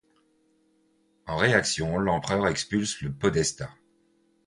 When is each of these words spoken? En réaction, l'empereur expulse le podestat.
En 1.27 1.37
réaction, 1.37 1.99
l'empereur 1.99 2.47
expulse 2.47 2.99
le 3.01 3.13
podestat. 3.13 3.69